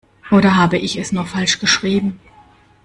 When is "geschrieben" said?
1.59-2.19